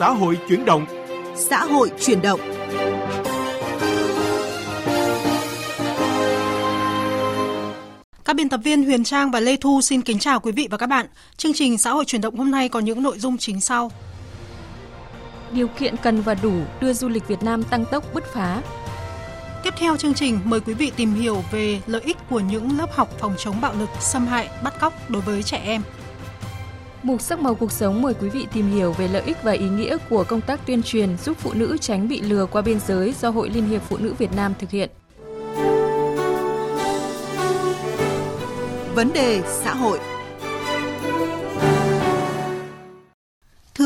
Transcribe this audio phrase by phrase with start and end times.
[0.00, 0.86] xã hội chuyển động.
[1.36, 2.40] Xã hội chuyển động.
[8.24, 10.76] Các biên tập viên Huyền Trang và Lê Thu xin kính chào quý vị và
[10.76, 11.06] các bạn.
[11.36, 13.90] Chương trình xã hội chuyển động hôm nay có những nội dung chính sau.
[15.52, 18.62] Điều kiện cần và đủ đưa du lịch Việt Nam tăng tốc bứt phá.
[19.62, 22.92] Tiếp theo chương trình mời quý vị tìm hiểu về lợi ích của những lớp
[22.92, 25.82] học phòng chống bạo lực, xâm hại, bắt cóc đối với trẻ em.
[27.02, 29.68] Mục sắc màu cuộc sống mời quý vị tìm hiểu về lợi ích và ý
[29.68, 33.14] nghĩa của công tác tuyên truyền giúp phụ nữ tránh bị lừa qua biên giới
[33.20, 34.90] do Hội Liên hiệp Phụ nữ Việt Nam thực hiện.
[38.94, 39.98] Vấn đề xã hội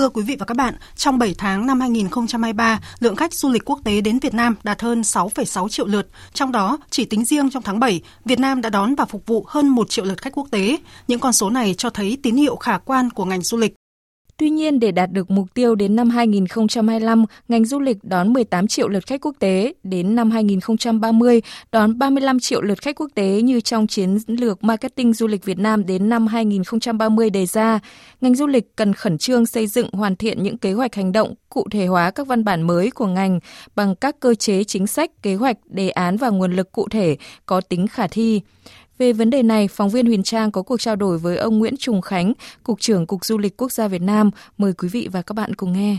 [0.04, 3.64] Thưa quý vị và các bạn, trong 7 tháng năm 2023, lượng khách du lịch
[3.64, 6.08] quốc tế đến Việt Nam đạt hơn 6,6 triệu lượt.
[6.32, 9.44] Trong đó, chỉ tính riêng trong tháng 7, Việt Nam đã đón và phục vụ
[9.48, 10.76] hơn 1 triệu lượt khách quốc tế.
[11.08, 13.74] Những con số này cho thấy tín hiệu khả quan của ngành du lịch.
[14.36, 18.66] Tuy nhiên, để đạt được mục tiêu đến năm 2025, ngành du lịch đón 18
[18.66, 23.42] triệu lượt khách quốc tế, đến năm 2030 đón 35 triệu lượt khách quốc tế
[23.42, 27.80] như trong chiến lược marketing du lịch Việt Nam đến năm 2030 đề ra.
[28.20, 31.34] Ngành du lịch cần khẩn trương xây dựng hoàn thiện những kế hoạch hành động,
[31.48, 33.40] cụ thể hóa các văn bản mới của ngành
[33.76, 37.16] bằng các cơ chế chính sách, kế hoạch, đề án và nguồn lực cụ thể
[37.46, 38.40] có tính khả thi.
[38.98, 41.76] Về vấn đề này, phóng viên Huyền Trang có cuộc trao đổi với ông Nguyễn
[41.76, 44.30] Trùng Khánh, Cục trưởng Cục Du lịch Quốc gia Việt Nam.
[44.58, 45.96] Mời quý vị và các bạn cùng nghe.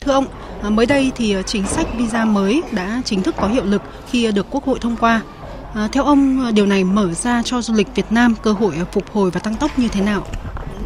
[0.00, 0.26] Thưa ông,
[0.62, 4.32] à, mới đây thì chính sách visa mới đã chính thức có hiệu lực khi
[4.32, 5.22] được Quốc hội thông qua.
[5.74, 9.10] À, theo ông, điều này mở ra cho du lịch Việt Nam cơ hội phục
[9.12, 10.26] hồi và tăng tốc như thế nào?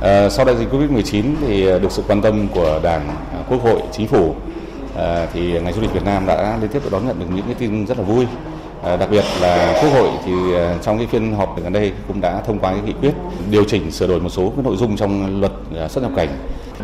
[0.00, 3.16] À, sau đại dịch Covid-19 thì được sự quan tâm của Đảng,
[3.48, 4.36] Quốc hội, Chính phủ
[4.96, 7.54] à, thì ngành du lịch Việt Nam đã liên tiếp đón nhận được những cái
[7.54, 11.06] tin rất là vui À, À, đặc biệt là Quốc hội thì à, trong cái
[11.06, 13.12] phiên họp gần đây cũng đã thông qua cái nghị quyết
[13.50, 16.28] điều chỉnh sửa đổi một số cái nội dung trong luật à, xuất nhập cảnh.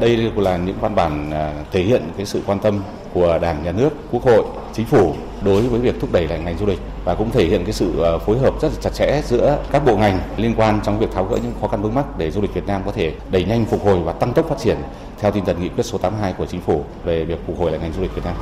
[0.00, 1.30] Đây là những văn bản
[1.72, 2.80] thể hiện cái sự quan tâm
[3.12, 5.14] của Đảng, Nhà nước, Quốc hội, Chính phủ
[5.44, 7.92] đối với việc thúc đẩy lại ngành du lịch và cũng thể hiện cái sự
[8.26, 11.24] phối hợp rất là chặt chẽ giữa các bộ ngành liên quan trong việc tháo
[11.24, 13.64] gỡ những khó khăn vướng mắc để du lịch Việt Nam có thể đẩy nhanh
[13.64, 14.76] phục hồi và tăng tốc phát triển
[15.20, 17.80] theo tinh thần nghị quyết số 82 của Chính phủ về việc phục hồi lại
[17.80, 18.34] ngành du lịch Việt Nam.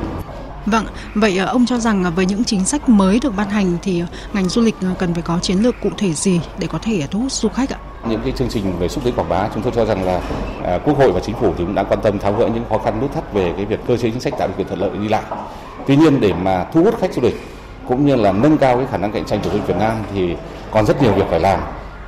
[0.67, 3.79] Vâng, vậy ờ, ông cho rằng ờ, với những chính sách mới được ban hành
[3.83, 6.79] thì ờ, ngành du lịch cần phải có chiến lược cụ thể gì để có
[6.83, 7.79] thể thu hút du khách ạ?
[8.09, 10.21] Những cái chương trình về xúc tiến quảng bá chúng tôi cho rằng là
[10.65, 12.79] à, Quốc hội và Chính phủ thì cũng đã quan tâm tháo gỡ những khó
[12.79, 14.91] khăn nút thắt về cái việc cơ chế chính sách tạo điều kiện thuận lợi
[15.03, 15.23] đi lại.
[15.87, 17.41] Tuy nhiên để mà thu hút khách du lịch
[17.89, 19.97] cũng như là nâng cao cái khả năng cạnh tranh của du lịch Việt Nam
[20.15, 20.37] thì
[20.71, 21.61] còn rất nhiều việc phải làm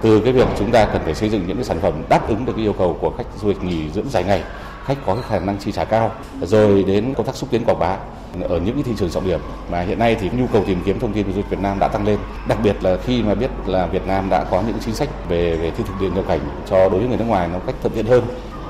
[0.03, 2.45] từ cái việc chúng ta cần phải xây dựng những cái sản phẩm đáp ứng
[2.45, 4.43] được cái yêu cầu của khách du lịch nghỉ dưỡng dài ngày
[4.85, 6.13] khách có cái khả năng chi trả cao,
[6.43, 7.97] rồi đến công tác xúc tiến quảng bá.
[8.49, 9.41] Ở những cái thị trường trọng điểm
[9.71, 11.79] mà hiện nay thì nhu cầu tìm kiếm thông tin về du lịch Việt Nam
[11.79, 12.19] đã tăng lên.
[12.49, 15.57] Đặc biệt là khi mà biết là Việt Nam đã có những chính sách về
[15.57, 17.95] về thị thực điện nhập cảnh cho đối với người nước ngoài nó cách thuận
[17.95, 18.25] tiện hơn.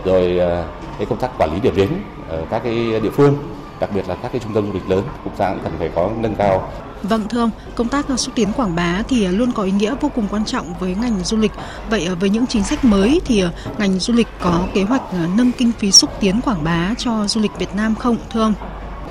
[0.04, 0.64] Rồi ờ,
[0.98, 1.88] cái công tác quản lý điểm đến
[2.28, 3.36] ở các cái địa phương,
[3.81, 6.10] đặc biệt là các cái trung tâm du lịch lớn, cũng đang cần phải có
[6.19, 6.69] nâng cao
[7.09, 10.10] Vâng thưa ông, công tác xúc tiến quảng bá thì luôn có ý nghĩa vô
[10.15, 11.53] cùng quan trọng với ngành du lịch.
[11.91, 15.03] Vậy ờ, với những chính sách mới thì ờ, ngành du lịch có kế hoạch
[15.10, 18.41] ờ, nâng kinh phí xúc tiến quảng bá cho du lịch Việt Nam không thưa
[18.41, 18.54] ông?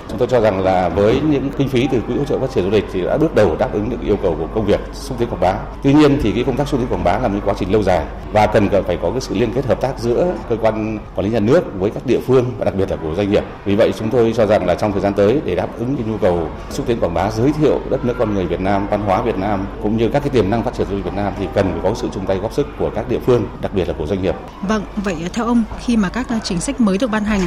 [0.09, 2.63] Chúng tôi cho rằng là với những kinh phí từ quỹ hỗ trợ phát triển
[2.63, 5.17] du lịch thì đã bước đầu đáp ứng được yêu cầu của công việc xúc
[5.19, 5.53] tiến quảng bá.
[5.83, 7.83] Tuy nhiên thì cái công tác xúc tiến quảng bá là một quá trình lâu
[7.83, 11.25] dài và cần phải có cái sự liên kết hợp tác giữa cơ quan quản
[11.25, 13.43] lý nhà nước với các địa phương và đặc biệt là của doanh nghiệp.
[13.65, 16.05] Vì vậy chúng tôi cho rằng là trong thời gian tới để đáp ứng cái
[16.07, 19.01] nhu cầu xúc tiến quảng bá giới thiệu đất nước con người Việt Nam, văn
[19.01, 21.33] hóa Việt Nam cũng như các cái tiềm năng phát triển du lịch Việt Nam
[21.39, 23.87] thì cần phải có sự chung tay góp sức của các địa phương, đặc biệt
[23.87, 24.35] là của doanh nghiệp.
[24.67, 27.41] Vâng, vậy theo ông khi mà các chính sách mới được ban hành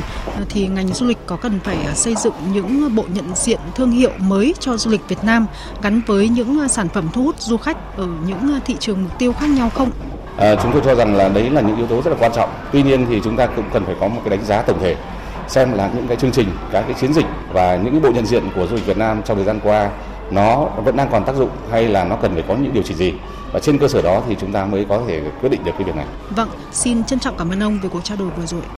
[0.48, 4.10] thì ngành du lịch có cần phải xây dựng những bộ nhận diện thương hiệu
[4.18, 5.46] mới cho du lịch Việt Nam
[5.82, 9.32] gắn với những sản phẩm thu hút du khách ở những thị trường mục tiêu
[9.32, 9.90] khác nhau không?
[10.36, 12.50] À, chúng tôi cho rằng là đấy là những yếu tố rất là quan trọng.
[12.72, 14.96] Tuy nhiên thì chúng ta cũng cần phải có một cái đánh giá tổng thể
[15.48, 18.26] xem là những cái chương trình, các cái chiến dịch và những cái bộ nhận
[18.26, 19.90] diện của du lịch Việt Nam trong thời gian qua
[20.30, 22.96] nó vẫn đang còn tác dụng hay là nó cần phải có những điều chỉnh
[22.96, 23.12] gì
[23.52, 25.84] và trên cơ sở đó thì chúng ta mới có thể quyết định được cái
[25.84, 26.06] việc này.
[26.30, 28.75] Vâng, xin trân trọng cảm ơn ông về cuộc trao đổi vừa rồi.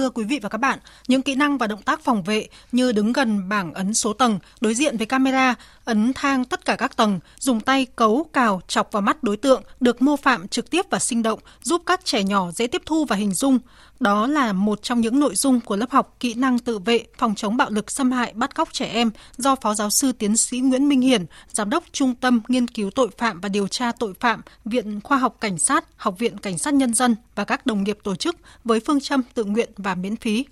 [0.00, 2.92] Thưa quý vị và các bạn, những kỹ năng và động tác phòng vệ như
[2.92, 5.54] đứng gần bảng ấn số tầng, đối diện với camera,
[5.84, 9.62] ấn thang tất cả các tầng, dùng tay cấu, cào, chọc vào mắt đối tượng
[9.80, 13.04] được mô phạm trực tiếp và sinh động, giúp các trẻ nhỏ dễ tiếp thu
[13.04, 13.58] và hình dung.
[14.00, 17.34] Đó là một trong những nội dung của lớp học kỹ năng tự vệ phòng
[17.34, 20.58] chống bạo lực xâm hại bắt cóc trẻ em do Phó Giáo sư Tiến sĩ
[20.58, 24.14] Nguyễn Minh Hiển, Giám đốc Trung tâm Nghiên cứu Tội phạm và Điều tra Tội
[24.20, 27.84] phạm, Viện Khoa học Cảnh sát, Học viện Cảnh sát Nhân dân và các đồng
[27.84, 30.44] nghiệp tổ chức với phương châm tự nguyện và miễn phí.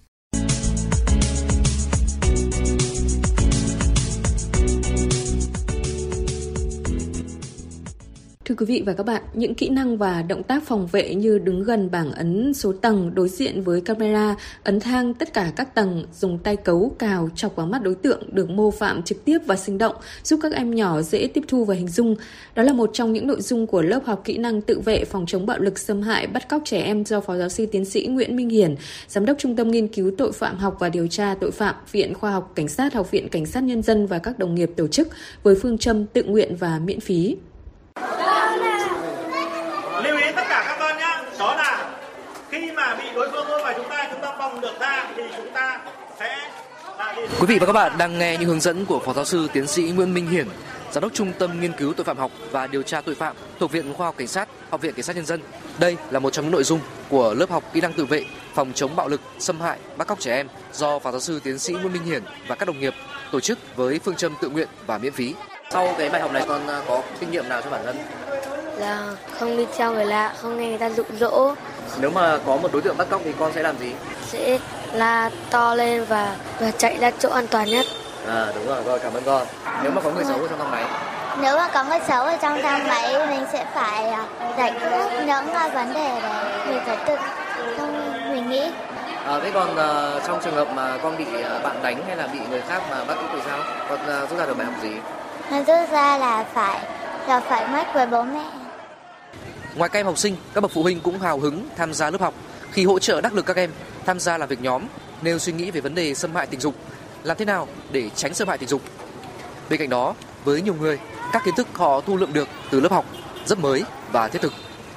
[8.48, 11.38] Thưa quý vị và các bạn, những kỹ năng và động tác phòng vệ như
[11.38, 15.74] đứng gần bảng ấn số tầng đối diện với camera, ấn thang tất cả các
[15.74, 19.38] tầng, dùng tay cấu, cào, chọc vào mắt đối tượng được mô phạm trực tiếp
[19.46, 22.16] và sinh động, giúp các em nhỏ dễ tiếp thu và hình dung.
[22.54, 25.26] Đó là một trong những nội dung của lớp học kỹ năng tự vệ phòng
[25.26, 28.06] chống bạo lực xâm hại bắt cóc trẻ em do Phó giáo sư tiến sĩ
[28.06, 28.74] Nguyễn Minh Hiển,
[29.08, 32.14] Giám đốc Trung tâm Nghiên cứu Tội phạm học và Điều tra Tội phạm, Viện
[32.14, 34.86] Khoa học Cảnh sát, Học viện Cảnh sát Nhân dân và các đồng nghiệp tổ
[34.86, 35.08] chức
[35.42, 37.36] với phương châm tự nguyện và miễn phí
[40.02, 41.90] lưu ý tất cả các con nhá đó là
[42.50, 45.22] khi mà bị đối phương ôm vào chúng ta chúng ta vòng được ra thì
[45.36, 45.80] chúng ta
[46.20, 46.36] sẽ
[47.40, 49.66] Quý vị và các bạn đang nghe những hướng dẫn của Phó giáo sư tiến
[49.66, 50.48] sĩ Nguyễn Minh Hiển,
[50.92, 53.72] Giám đốc Trung tâm Nghiên cứu Tội phạm học và Điều tra Tội phạm thuộc
[53.72, 55.40] Viện Khoa học Cảnh sát, Học viện Cảnh sát Nhân dân.
[55.78, 58.24] Đây là một trong những nội dung của lớp học kỹ năng tự vệ
[58.54, 61.58] phòng chống bạo lực, xâm hại, bắt cóc trẻ em do Phó giáo sư tiến
[61.58, 62.94] sĩ Nguyễn Minh Hiển và các đồng nghiệp
[63.32, 65.34] tổ chức với phương châm tự nguyện và miễn phí.
[65.70, 67.96] Sau cái bài học này con à, có kinh nghiệm nào cho bản thân?
[68.78, 69.02] Là
[69.38, 71.54] không đi theo người lạ, không nghe người ta dụ dỗ.
[72.00, 73.94] Nếu mà có một đối tượng bắt cóc thì con sẽ làm gì?
[74.26, 74.58] Sẽ
[74.92, 77.86] la to lên và và chạy ra chỗ an toàn nhất.
[78.26, 79.46] À đúng rồi, rồi cảm ơn con.
[79.82, 80.84] Nếu mà có người xấu ở trong thang máy
[81.42, 84.26] nếu mà có người xấu ở trong thang máy mình sẽ phải à,
[84.58, 87.16] giải quyết những à, vấn đề đấy mình phải tự
[87.78, 88.70] không mình nghĩ
[89.24, 92.26] À, thế còn uh, trong trường hợp mà con bị uh, bạn đánh hay là
[92.26, 93.58] bị người khác mà bắt cóc thì sao?
[93.88, 94.92] Con uh, rút ra được bài học gì?
[95.50, 96.84] Nó rút ra là phải
[97.28, 98.50] là phải mất với bố mẹ.
[99.76, 102.20] Ngoài các em học sinh, các bậc phụ huynh cũng hào hứng tham gia lớp
[102.20, 102.34] học
[102.72, 103.70] khi hỗ trợ đắc lực các em
[104.06, 104.82] tham gia làm việc nhóm,
[105.22, 106.74] nêu suy nghĩ về vấn đề xâm hại tình dục,
[107.22, 108.82] làm thế nào để tránh xâm hại tình dục.
[109.70, 110.14] Bên cạnh đó,
[110.44, 110.98] với nhiều người,
[111.32, 113.04] các kiến thức họ thu lượm được từ lớp học
[113.46, 114.52] rất mới và thiết thực.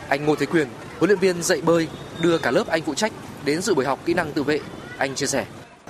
[0.08, 0.68] Anh Ngô Thế Quyền,
[1.00, 1.88] huấn luyện viên dạy bơi,
[2.20, 3.12] đưa cả lớp anh phụ trách
[3.46, 4.60] đến dự buổi học kỹ năng tự vệ.
[4.98, 5.46] Anh chia sẻ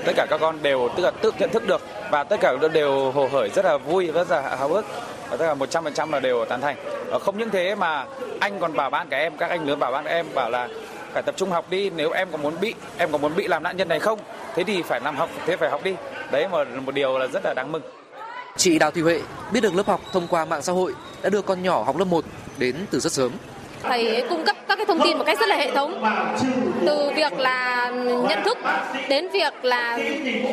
[0.05, 1.81] tất cả các con đều tức là tự nhận thức được
[2.11, 4.85] và tất cả đều hồ hởi rất là vui rất là hào hức.
[5.29, 6.75] Và tất cả 100% là đều tán thành.
[7.07, 8.05] Và không những thế mà
[8.39, 10.67] anh còn bảo ban các em các anh lớn bảo ban các em bảo là
[11.13, 13.63] phải tập trung học đi nếu em có muốn bị em có muốn bị làm
[13.63, 14.19] nạn nhân này không?
[14.55, 15.95] Thế thì phải làm học thế phải học đi.
[16.31, 17.81] Đấy mà một điều là rất là đáng mừng.
[18.57, 19.21] Chị Đào Thị Huệ
[19.53, 22.05] biết được lớp học thông qua mạng xã hội đã đưa con nhỏ học lớp
[22.05, 22.25] 1
[22.57, 23.31] đến từ rất sớm.
[23.83, 26.03] Thầy cung cấp các cái thông tin một cách rất là hệ thống.
[26.85, 27.91] Từ việc là
[28.29, 28.57] nhận thức
[29.09, 29.97] đến việc là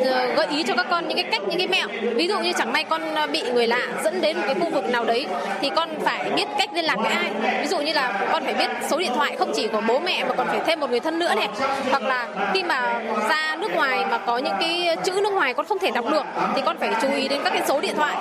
[0.05, 1.87] ờ, gợi ý cho các con những cái cách những cái mẹo.
[2.15, 3.01] Ví dụ như chẳng may con
[3.31, 5.27] bị người lạ dẫn đến một cái khu vực nào đấy
[5.61, 7.31] thì con phải biết cách liên lạc với ai.
[7.61, 10.23] Ví dụ như là con phải biết số điện thoại không chỉ của bố mẹ
[10.23, 11.49] mà còn phải thêm một người thân nữa này.
[11.89, 15.65] Hoặc là khi mà ra nước ngoài mà có những cái chữ nước ngoài con
[15.65, 16.23] không thể đọc được
[16.55, 18.15] thì con phải chú ý đến các cái số điện thoại.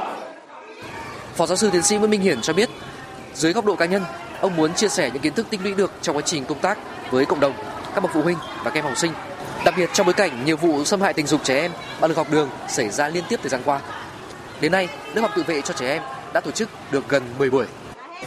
[1.35, 2.69] Phó giáo sư tiến sĩ Nguyễn Minh Hiển cho biết,
[3.35, 4.03] dưới góc độ cá nhân,
[4.41, 6.79] ông muốn chia sẻ những kiến thức tích lũy được trong quá trình công tác
[7.11, 7.53] với cộng đồng,
[7.95, 9.13] các bậc phụ huynh và các em học sinh.
[9.65, 12.17] Đặc biệt trong bối cảnh nhiều vụ xâm hại tình dục trẻ em, bạo lực
[12.17, 13.81] học đường xảy ra liên tiếp thời gian qua.
[14.61, 16.03] Đến nay, lớp học tự vệ cho trẻ em
[16.33, 17.67] đã tổ chức được gần 10 buổi.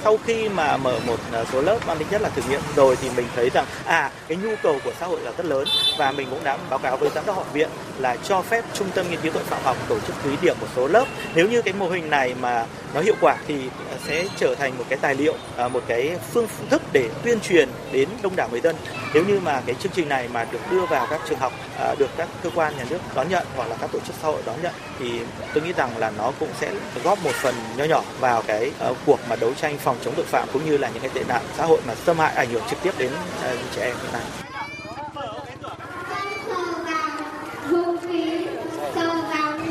[0.03, 2.95] Sau khi mà mở một à, số lớp mang tính chất là thử nghiệm rồi
[3.01, 5.67] thì mình thấy rằng à cái nhu cầu của xã hội là rất lớn
[5.97, 8.87] và mình cũng đã báo cáo với giám đốc học viện là cho phép trung
[8.95, 11.05] tâm nghiên cứu tội phạm học tổ chức thí điểm một số lớp.
[11.35, 14.77] Nếu như cái mô hình này mà nó hiệu quả thì ờ, sẽ trở thành
[14.77, 18.47] một cái tài liệu, ờ, một cái phương thức để tuyên truyền đến đông đảo
[18.51, 18.75] người dân.
[19.13, 21.95] Nếu như mà cái chương trình này mà được đưa vào các trường học, ờ,
[21.99, 24.41] được các cơ quan nhà nước đón nhận hoặc là các tổ chức xã hội
[24.45, 25.19] đón nhận thì
[25.53, 26.71] tôi nghĩ rằng là nó cũng sẽ
[27.03, 28.71] góp một phần nho nhỏ vào cái
[29.05, 31.41] cuộc mà đấu tranh phòng chống tội phạm cũng như là những cái tệ nạn
[31.57, 33.11] xã hội mà xâm hại ảnh hưởng trực tiếp đến
[33.75, 34.23] trẻ em này nay.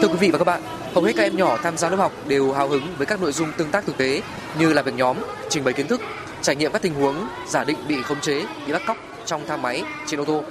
[0.00, 0.62] Thưa quý vị và các bạn,
[0.94, 3.32] hầu hết các em nhỏ tham gia lớp học đều hào hứng với các nội
[3.32, 4.22] dung tương tác thực tế
[4.58, 5.16] như làm việc nhóm,
[5.48, 6.00] trình bày kiến thức,
[6.42, 9.62] trải nghiệm các tình huống giả định bị khống chế, bị bắt cóc trong thang
[9.62, 10.42] máy, trên ô tô.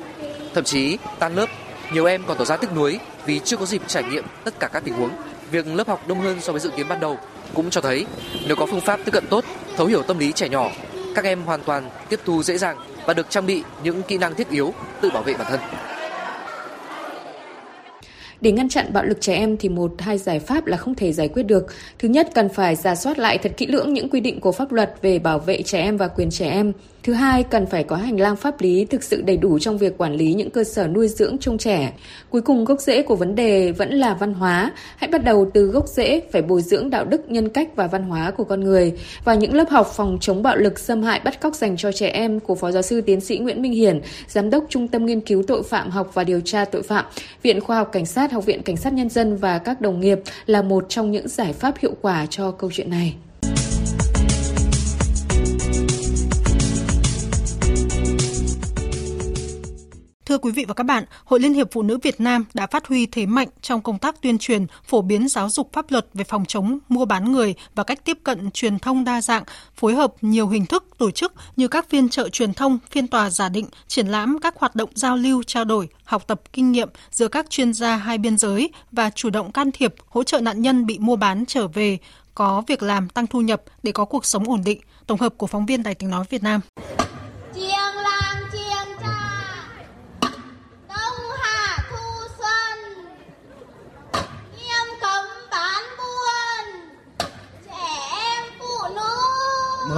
[0.54, 1.46] Thậm chí tan lớp,
[1.94, 4.68] nhiều em còn tỏ ra tiếc nuối vì chưa có dịp trải nghiệm tất cả
[4.68, 5.12] các tình huống.
[5.52, 7.18] Việc lớp học đông hơn so với dự kiến ban đầu
[7.54, 8.06] cũng cho thấy
[8.48, 9.46] nếu có phương pháp tiếp cận tốt,
[9.78, 10.72] thấu hiểu tâm lý trẻ nhỏ,
[11.16, 14.36] các em hoàn toàn tiếp thu dễ dàng và được trang bị những kỹ năng
[14.36, 15.60] thiết yếu tự bảo vệ bản thân.
[18.42, 21.14] Để ngăn chặn bạo lực trẻ em thì một hai giải pháp là không thể
[21.14, 21.66] giải quyết được.
[22.00, 24.72] Thứ nhất, cần phải giả soát lại thật kỹ lưỡng những quy định của pháp
[24.72, 26.74] luật về bảo vệ trẻ em và quyền trẻ em.
[27.10, 29.98] Thứ hai, cần phải có hành lang pháp lý thực sự đầy đủ trong việc
[29.98, 31.94] quản lý những cơ sở nuôi dưỡng trông trẻ.
[32.30, 34.72] Cuối cùng, gốc rễ của vấn đề vẫn là văn hóa.
[34.96, 38.04] Hãy bắt đầu từ gốc rễ, phải bồi dưỡng đạo đức, nhân cách và văn
[38.04, 38.94] hóa của con người.
[39.24, 42.08] Và những lớp học phòng chống bạo lực, xâm hại, bắt cóc dành cho trẻ
[42.08, 45.22] em của Phó Giáo sư Tiến sĩ Nguyễn Minh Hiển, Giám đốc Trung tâm Nghiên
[45.22, 47.06] cứu Tội phạm học và Điều tra Tội phạm,
[47.44, 50.20] Viện Khoa học Cảnh sát, Học viện Cảnh sát Nhân dân và các đồng nghiệp
[50.46, 53.16] là một trong những giải pháp hiệu quả cho câu chuyện này.
[60.30, 62.88] Thưa quý vị và các bạn, Hội Liên hiệp Phụ nữ Việt Nam đã phát
[62.88, 66.24] huy thế mạnh trong công tác tuyên truyền, phổ biến giáo dục pháp luật về
[66.24, 69.44] phòng chống mua bán người và cách tiếp cận truyền thông đa dạng,
[69.76, 73.30] phối hợp nhiều hình thức tổ chức như các phiên trợ truyền thông, phiên tòa
[73.30, 76.90] giả định, triển lãm các hoạt động giao lưu, trao đổi, học tập kinh nghiệm
[77.12, 80.62] giữa các chuyên gia hai biên giới và chủ động can thiệp, hỗ trợ nạn
[80.62, 81.98] nhân bị mua bán trở về,
[82.36, 84.82] có việc làm tăng thu nhập để có cuộc sống ổn định.
[85.08, 86.62] Tổng hợp của phóng viên Đài tiếng nói Việt Nam.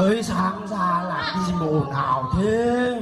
[0.02, 3.02] Mới sáng ra là đi bộ nào thế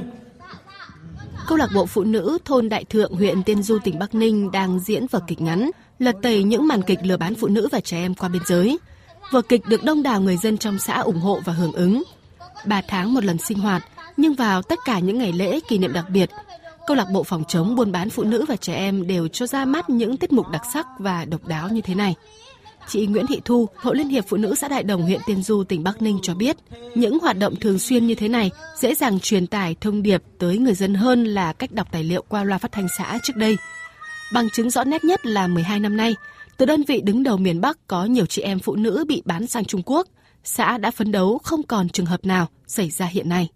[1.46, 4.80] Câu lạc bộ phụ nữ thôn Đại Thượng, huyện Tiên Du, tỉnh Bắc Ninh đang
[4.80, 7.96] diễn vở kịch ngắn, lật tẩy những màn kịch lừa bán phụ nữ và trẻ
[7.96, 8.78] em qua biên giới.
[9.30, 12.02] Vở kịch được đông đảo người dân trong xã ủng hộ và hưởng ứng.
[12.64, 13.84] Ba tháng một lần sinh hoạt,
[14.16, 16.30] nhưng vào tất cả những ngày lễ kỷ niệm đặc biệt,
[16.86, 19.64] câu lạc bộ phòng chống buôn bán phụ nữ và trẻ em đều cho ra
[19.64, 22.14] mắt những tiết mục đặc sắc và độc đáo như thế này.
[22.88, 25.64] Chị Nguyễn Thị Thu, Hội Liên hiệp Phụ nữ xã Đại Đồng, huyện Tiên Du,
[25.64, 26.56] tỉnh Bắc Ninh cho biết,
[26.94, 30.58] những hoạt động thường xuyên như thế này dễ dàng truyền tải thông điệp tới
[30.58, 33.56] người dân hơn là cách đọc tài liệu qua loa phát thanh xã trước đây.
[34.32, 36.14] Bằng chứng rõ nét nhất là 12 năm nay,
[36.56, 39.46] từ đơn vị đứng đầu miền Bắc có nhiều chị em phụ nữ bị bán
[39.46, 40.06] sang Trung Quốc,
[40.44, 43.48] xã đã phấn đấu không còn trường hợp nào xảy ra hiện nay.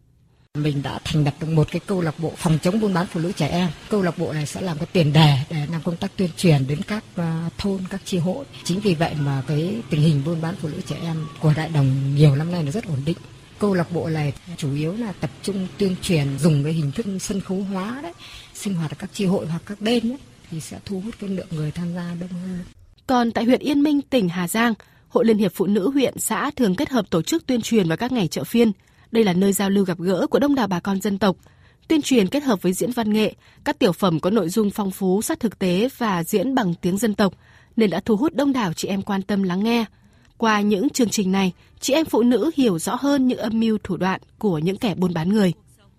[0.58, 3.20] Mình đã thành lập được một cái câu lạc bộ phòng chống buôn bán phụ
[3.20, 3.68] nữ trẻ em.
[3.88, 6.66] Câu lạc bộ này sẽ làm cái tiền đề để làm công tác tuyên truyền
[6.66, 8.44] đến các à, thôn, các chi hội.
[8.64, 11.68] Chính vì vậy mà cái tình hình buôn bán phụ nữ trẻ em của Đại
[11.68, 13.16] Đồng nhiều năm nay nó rất ổn định.
[13.58, 17.06] Câu lạc bộ này chủ yếu là tập trung tuyên truyền dùng cái hình thức
[17.20, 18.12] sân khấu hóa đấy,
[18.54, 20.18] sinh hoạt ở các chi hội hoặc các đêm ấy,
[20.50, 22.64] thì sẽ thu hút cái lượng người tham gia đông hơn.
[23.06, 24.74] Còn tại huyện Yên Minh, tỉnh Hà Giang,
[25.08, 27.96] Hội Liên hiệp Phụ nữ huyện xã thường kết hợp tổ chức tuyên truyền vào
[27.96, 28.72] các ngày chợ phiên–
[29.14, 31.36] đây là nơi giao lưu gặp gỡ của đông đảo bà con dân tộc.
[31.88, 34.90] Tuyên truyền kết hợp với diễn văn nghệ, các tiểu phẩm có nội dung phong
[34.90, 37.34] phú sát thực tế và diễn bằng tiếng dân tộc,
[37.76, 39.84] nên đã thu hút đông đảo chị em quan tâm lắng nghe.
[40.36, 43.78] Qua những chương trình này, chị em phụ nữ hiểu rõ hơn những âm mưu
[43.84, 45.52] thủ đoạn của những kẻ buôn bán người.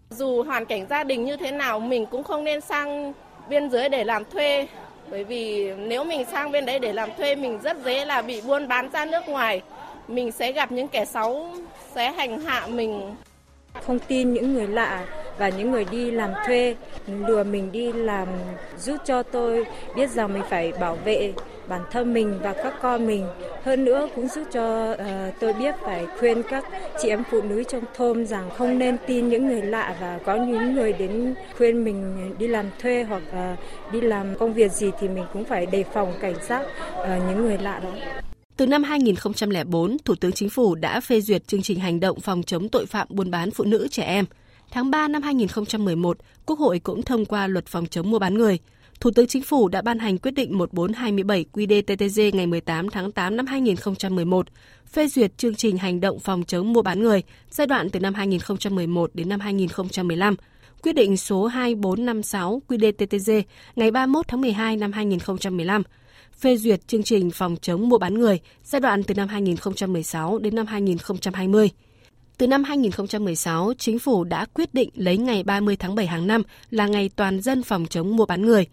[0.09, 3.13] Dù hoàn cảnh gia đình như thế nào, mình cũng không nên sang
[3.49, 4.67] biên giới để làm thuê.
[5.11, 8.41] Bởi vì nếu mình sang bên đấy để làm thuê, mình rất dễ là bị
[8.41, 9.61] buôn bán ra nước ngoài
[10.07, 11.47] mình sẽ gặp những kẻ xấu
[11.95, 13.15] sẽ hành hạ mình.
[13.85, 15.05] Không tin những người lạ
[15.37, 16.75] và những người đi làm thuê
[17.07, 18.27] lừa mình đi làm
[18.77, 21.33] giúp cho tôi biết rằng mình phải bảo vệ
[21.67, 23.27] bản thân mình và các con mình.
[23.63, 24.99] Hơn nữa cũng giúp cho uh,
[25.39, 26.65] tôi biết phải khuyên các
[27.01, 30.35] chị em phụ nữ trong thôn rằng không nên tin những người lạ và có
[30.35, 34.91] những người đến khuyên mình đi làm thuê hoặc uh, đi làm công việc gì
[34.99, 38.21] thì mình cũng phải đề phòng cảnh giác uh, ờ, những người lạ đó.
[38.57, 42.43] Từ năm 2004, Thủ tướng Chính phủ đã phê duyệt chương trình hành động phòng
[42.43, 44.25] chống tội phạm buôn bán phụ nữ trẻ em.
[44.71, 48.59] Tháng 3 năm 2011, Quốc hội cũng thông qua luật phòng chống mua bán người.
[48.99, 53.37] Thủ tướng Chính phủ đã ban hành quyết định 1427 QĐ-TTG ngày 18 tháng 8
[53.37, 54.47] năm 2011,
[54.87, 58.13] phê duyệt chương trình hành động phòng chống mua bán người giai đoạn từ năm
[58.13, 60.35] 2011 đến năm 2015.
[60.81, 63.41] Quyết định số 2456 QĐ-TTG
[63.75, 65.83] ngày 31 tháng 12 năm 2015
[66.39, 70.55] phê duyệt chương trình phòng chống mua bán người giai đoạn từ năm 2016 đến
[70.55, 71.69] năm 2020.
[72.37, 76.43] Từ năm 2016, chính phủ đã quyết định lấy ngày 30 tháng 7 hàng năm
[76.71, 78.67] là ngày toàn dân phòng chống mua bán người.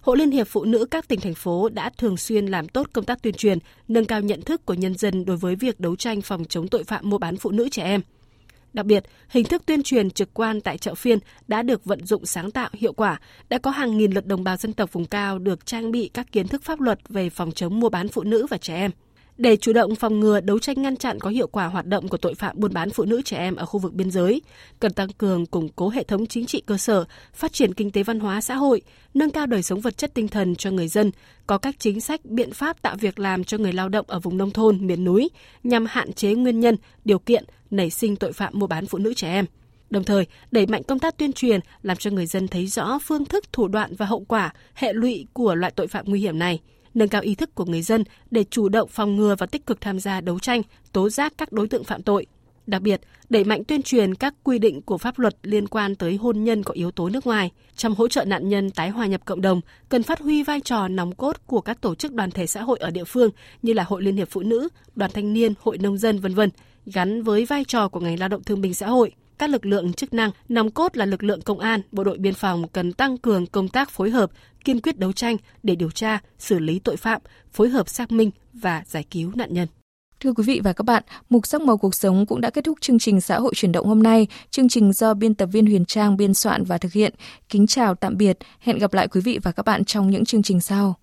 [0.00, 3.04] Hội Liên hiệp Phụ nữ các tỉnh thành phố đã thường xuyên làm tốt công
[3.04, 6.20] tác tuyên truyền, nâng cao nhận thức của nhân dân đối với việc đấu tranh
[6.20, 8.00] phòng chống tội phạm mua bán phụ nữ trẻ em.
[8.72, 12.26] Đặc biệt, hình thức tuyên truyền trực quan tại chợ phiên đã được vận dụng
[12.26, 15.38] sáng tạo hiệu quả, đã có hàng nghìn lượt đồng bào dân tộc vùng cao
[15.38, 18.46] được trang bị các kiến thức pháp luật về phòng chống mua bán phụ nữ
[18.50, 18.90] và trẻ em.
[19.42, 22.16] Để chủ động phòng ngừa đấu tranh ngăn chặn có hiệu quả hoạt động của
[22.16, 24.42] tội phạm buôn bán phụ nữ trẻ em ở khu vực biên giới,
[24.80, 28.02] cần tăng cường củng cố hệ thống chính trị cơ sở, phát triển kinh tế
[28.02, 28.82] văn hóa xã hội,
[29.14, 31.10] nâng cao đời sống vật chất tinh thần cho người dân,
[31.46, 34.36] có các chính sách, biện pháp tạo việc làm cho người lao động ở vùng
[34.36, 35.30] nông thôn, miền núi
[35.64, 39.14] nhằm hạn chế nguyên nhân, điều kiện nảy sinh tội phạm mua bán phụ nữ
[39.14, 39.44] trẻ em.
[39.90, 43.24] Đồng thời, đẩy mạnh công tác tuyên truyền làm cho người dân thấy rõ phương
[43.24, 46.60] thức, thủ đoạn và hậu quả, hệ lụy của loại tội phạm nguy hiểm này–
[46.94, 49.80] nâng cao ý thức của người dân để chủ động phòng ngừa và tích cực
[49.80, 52.26] tham gia đấu tranh, tố giác các đối tượng phạm tội.
[52.66, 56.16] Đặc biệt, đẩy mạnh tuyên truyền các quy định của pháp luật liên quan tới
[56.16, 57.50] hôn nhân có yếu tố nước ngoài.
[57.76, 60.88] Trong hỗ trợ nạn nhân tái hòa nhập cộng đồng, cần phát huy vai trò
[60.88, 63.30] nòng cốt của các tổ chức đoàn thể xã hội ở địa phương
[63.62, 66.40] như là Hội Liên hiệp Phụ nữ, Đoàn Thanh niên, Hội Nông dân, v.v.
[66.86, 69.92] gắn với vai trò của ngành lao động thương binh xã hội các lực lượng
[69.92, 73.18] chức năng, nòng cốt là lực lượng công an, bộ đội biên phòng cần tăng
[73.18, 74.30] cường công tác phối hợp,
[74.64, 77.20] kiên quyết đấu tranh để điều tra, xử lý tội phạm,
[77.52, 79.68] phối hợp xác minh và giải cứu nạn nhân.
[80.20, 82.78] Thưa quý vị và các bạn, mục sắc màu cuộc sống cũng đã kết thúc
[82.80, 84.26] chương trình xã hội chuyển động hôm nay.
[84.50, 87.14] Chương trình do biên tập viên Huyền Trang biên soạn và thực hiện.
[87.48, 88.38] Kính chào tạm biệt.
[88.60, 90.96] Hẹn gặp lại quý vị và các bạn trong những chương trình sau.